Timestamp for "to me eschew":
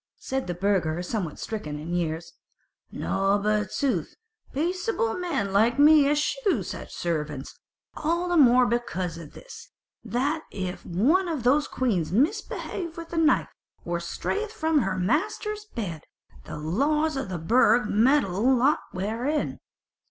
5.75-6.63